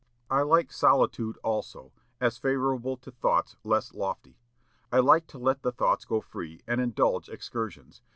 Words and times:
I 0.31 0.41
like 0.41 0.71
solitude 0.73 1.37
also, 1.43 1.91
as 2.19 2.39
favorable 2.39 2.97
to 2.97 3.11
thoughts 3.11 3.55
less 3.63 3.93
lofty. 3.93 4.39
I 4.91 4.97
like 4.97 5.27
to 5.27 5.37
let 5.37 5.61
the 5.61 5.71
thoughts 5.71 6.05
go 6.05 6.21
free, 6.21 6.63
and 6.65 6.81
indulge 6.81 7.29
excursions. 7.29 8.01